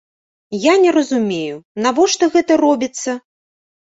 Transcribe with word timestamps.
Я 0.61 0.71
не 0.85 0.93
разумею, 0.95 1.57
навошта 1.87 2.29
гэта 2.37 2.57
робіцца. 2.63 3.11